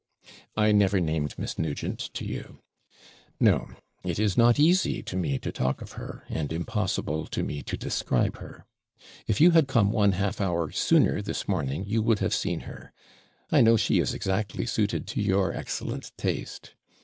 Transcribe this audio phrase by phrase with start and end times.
[0.57, 2.57] 'I never named Miss Nugent to you.
[3.39, 3.67] No!
[4.03, 7.77] it is not easy to me to talk of her, and impossible to me to
[7.77, 8.65] describe her.
[9.27, 12.91] If you had come one half hour sooner this morning, you would have seen her:
[13.51, 16.73] I know she is exactly suited to your excellent taste.